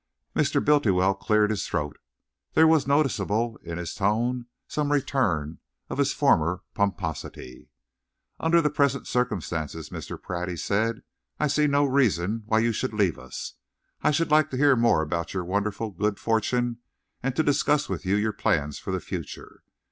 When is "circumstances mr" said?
9.05-10.19